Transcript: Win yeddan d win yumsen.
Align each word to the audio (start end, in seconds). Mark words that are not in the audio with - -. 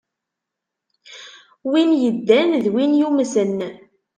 Win 1.69 1.89
yeddan 2.03 2.51
d 2.63 2.65
win 2.73 2.97
yumsen. 2.99 3.57